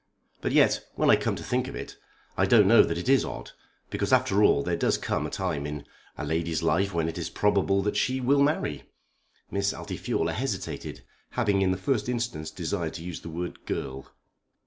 [0.41, 1.95] But yet when I come to think of it
[2.35, 3.51] I don't know that it is odd.
[3.91, 5.85] Because after all there does come a time in,
[6.17, 8.85] a lady's life when it is probable that she will marry."
[9.51, 11.03] Miss Altifiorla hesitated,
[11.37, 14.07] having in the first instance desired to use the word girl.